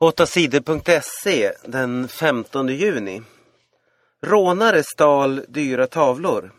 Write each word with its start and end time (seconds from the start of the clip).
8sidor.se 0.00 1.52
den 1.64 2.08
15 2.08 2.68
juni. 2.68 3.22
Rånare 4.22 4.82
stal 4.82 5.44
dyra 5.48 5.86
tavlor. 5.86 6.52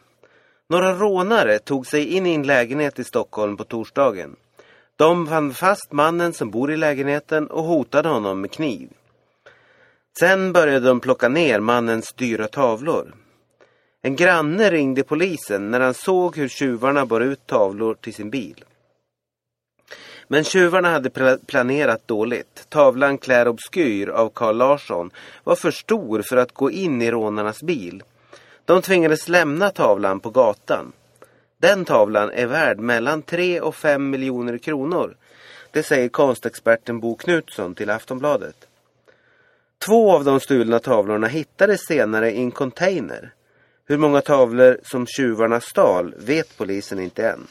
Några 0.69 0.93
rånare 0.93 1.59
tog 1.59 1.87
sig 1.87 2.05
in 2.05 2.25
i 2.25 2.33
en 2.33 2.43
lägenhet 2.43 2.99
i 2.99 3.03
Stockholm 3.03 3.57
på 3.57 3.63
torsdagen. 3.63 4.35
De 4.95 5.27
fann 5.27 5.53
fast 5.53 5.91
mannen 5.91 6.33
som 6.33 6.51
bor 6.51 6.71
i 6.71 6.77
lägenheten 6.77 7.47
och 7.47 7.63
hotade 7.63 8.09
honom 8.09 8.41
med 8.41 8.51
kniv. 8.51 8.89
Sen 10.19 10.53
började 10.53 10.87
de 10.87 10.99
plocka 10.99 11.29
ner 11.29 11.59
mannens 11.59 12.13
dyra 12.13 12.47
tavlor. 12.47 13.15
En 14.01 14.15
granne 14.15 14.71
ringde 14.71 15.03
polisen 15.03 15.71
när 15.71 15.79
han 15.79 15.93
såg 15.93 16.37
hur 16.37 16.47
tjuvarna 16.47 17.05
bar 17.05 17.21
ut 17.21 17.47
tavlor 17.47 17.93
till 17.93 18.13
sin 18.13 18.29
bil. 18.29 18.63
Men 20.31 20.43
tjuvarna 20.43 20.89
hade 20.89 21.37
planerat 21.47 22.07
dåligt. 22.07 22.65
Tavlan 22.69 23.17
Clair 23.17 23.47
Obskyr 23.47 24.09
av 24.09 24.29
Carl 24.29 24.57
Larsson 24.57 25.11
var 25.43 25.55
för 25.55 25.71
stor 25.71 26.21
för 26.21 26.37
att 26.37 26.53
gå 26.53 26.71
in 26.71 27.01
i 27.01 27.11
rånarnas 27.11 27.63
bil. 27.63 28.03
De 28.65 28.81
tvingades 28.81 29.29
lämna 29.29 29.69
tavlan 29.69 30.19
på 30.19 30.29
gatan. 30.29 30.91
Den 31.57 31.85
tavlan 31.85 32.31
är 32.31 32.47
värd 32.47 32.79
mellan 32.79 33.21
3 33.21 33.61
och 33.61 33.75
5 33.75 34.09
miljoner 34.09 34.57
kronor. 34.57 35.15
Det 35.71 35.83
säger 35.83 36.09
konstexperten 36.09 36.99
Bo 36.99 37.15
Knutsson 37.15 37.75
till 37.75 37.89
Aftonbladet. 37.89 38.67
Två 39.85 40.11
av 40.11 40.23
de 40.23 40.39
stulna 40.39 40.79
tavlorna 40.79 41.27
hittades 41.27 41.85
senare 41.85 42.31
i 42.31 42.37
en 42.37 42.51
container. 42.51 43.33
Hur 43.85 43.97
många 43.97 44.21
tavlor 44.21 44.77
som 44.83 45.05
tjuvarna 45.07 45.59
stal 45.59 46.15
vet 46.17 46.57
polisen 46.57 46.99
inte 46.99 47.29
än. 47.29 47.47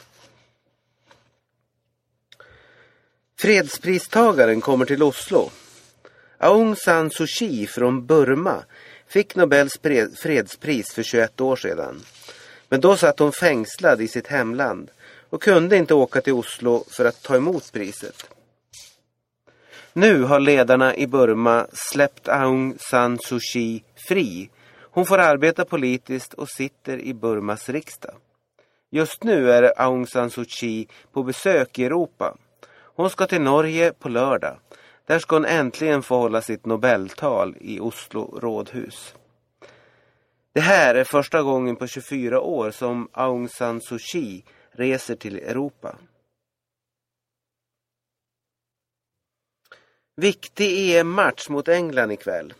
Fredspristagaren 3.41 4.61
kommer 4.61 4.85
till 4.85 5.03
Oslo. 5.03 5.49
Aung 6.37 6.75
San 6.75 7.09
Suu 7.11 7.27
Kyi 7.27 7.67
från 7.67 8.05
Burma 8.05 8.63
fick 9.07 9.35
Nobels 9.35 9.79
fredspris 10.21 10.93
för 10.93 11.03
21 11.03 11.41
år 11.41 11.55
sedan. 11.55 12.01
Men 12.69 12.81
då 12.81 12.97
satt 12.97 13.19
hon 13.19 13.31
fängslad 13.31 14.01
i 14.01 14.07
sitt 14.07 14.27
hemland 14.27 14.91
och 15.29 15.41
kunde 15.41 15.77
inte 15.77 15.93
åka 15.93 16.21
till 16.21 16.33
Oslo 16.33 16.83
för 16.89 17.05
att 17.05 17.23
ta 17.23 17.35
emot 17.35 17.71
priset. 17.71 18.29
Nu 19.93 20.23
har 20.23 20.39
ledarna 20.39 20.95
i 20.95 21.07
Burma 21.07 21.67
släppt 21.73 22.27
Aung 22.27 22.77
San 22.79 23.19
Suu 23.19 23.39
Kyi 23.39 23.83
fri. 24.07 24.49
Hon 24.91 25.05
får 25.05 25.17
arbeta 25.17 25.65
politiskt 25.65 26.33
och 26.33 26.49
sitter 26.49 26.99
i 26.99 27.13
Burmas 27.13 27.69
riksdag. 27.69 28.15
Just 28.89 29.23
nu 29.23 29.51
är 29.51 29.81
Aung 29.81 30.07
San 30.07 30.29
Suu 30.29 30.45
Kyi 30.45 30.87
på 31.13 31.23
besök 31.23 31.79
i 31.79 31.85
Europa. 31.85 32.37
Hon 32.99 33.09
ska 33.09 33.27
till 33.27 33.41
Norge 33.41 33.93
på 33.93 34.09
lördag. 34.09 34.59
Där 35.05 35.19
ska 35.19 35.35
hon 35.35 35.45
äntligen 35.45 36.03
få 36.03 36.17
hålla 36.17 36.41
sitt 36.41 36.65
Nobeltal 36.65 37.57
i 37.59 37.79
Oslo 37.79 38.39
rådhus. 38.39 39.15
Det 40.53 40.59
här 40.59 40.95
är 40.95 41.03
första 41.03 41.41
gången 41.41 41.75
på 41.75 41.87
24 41.87 42.41
år 42.41 42.71
som 42.71 43.09
Aung 43.11 43.49
San 43.49 43.81
Suu 43.81 43.99
Kyi 43.99 44.43
reser 44.71 45.15
till 45.15 45.37
Europa. 45.37 45.95
Viktig 50.15 50.95
EM-match 50.95 51.49
mot 51.49 51.67
England 51.67 52.11
ikväll. 52.11 52.53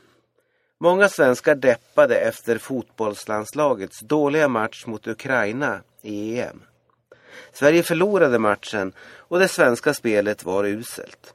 Många 0.79 1.09
svenskar 1.09 1.55
deppade 1.55 2.15
efter 2.15 2.57
fotbollslandslagets 2.57 3.99
dåliga 3.99 4.47
match 4.47 4.85
mot 4.85 5.07
Ukraina 5.07 5.81
i 6.01 6.39
EM. 6.39 6.61
Sverige 7.53 7.83
förlorade 7.83 8.39
matchen 8.39 8.93
och 9.01 9.39
det 9.39 9.47
svenska 9.47 9.93
spelet 9.93 10.43
var 10.43 10.63
uselt. 10.63 11.33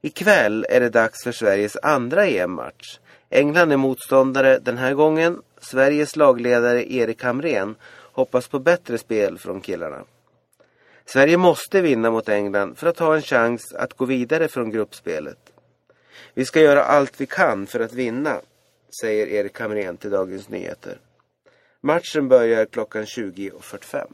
Ikväll 0.00 0.66
är 0.68 0.80
det 0.80 0.88
dags 0.88 1.24
för 1.24 1.32
Sveriges 1.32 1.76
andra 1.82 2.26
EM-match. 2.26 2.98
England 3.30 3.72
är 3.72 3.76
motståndare 3.76 4.58
den 4.58 4.78
här 4.78 4.94
gången. 4.94 5.42
Sveriges 5.60 6.16
lagledare 6.16 6.92
Erik 6.92 7.22
Hamrén 7.22 7.74
hoppas 8.12 8.48
på 8.48 8.58
bättre 8.58 8.98
spel 8.98 9.38
från 9.38 9.60
killarna. 9.60 10.04
Sverige 11.06 11.36
måste 11.36 11.80
vinna 11.80 12.10
mot 12.10 12.28
England 12.28 12.78
för 12.78 12.86
att 12.86 12.98
ha 12.98 13.14
en 13.14 13.22
chans 13.22 13.72
att 13.72 13.94
gå 13.94 14.04
vidare 14.04 14.48
från 14.48 14.70
gruppspelet. 14.70 15.52
Vi 16.34 16.44
ska 16.44 16.60
göra 16.60 16.84
allt 16.84 17.20
vi 17.20 17.26
kan 17.26 17.66
för 17.66 17.80
att 17.80 17.92
vinna, 17.92 18.40
säger 19.00 19.26
Erik 19.26 19.60
Hamrén 19.60 19.96
till 19.96 20.10
Dagens 20.10 20.48
Nyheter. 20.48 20.98
Matchen 21.80 22.28
börjar 22.28 22.64
klockan 22.64 23.04
20.45. 23.04 24.06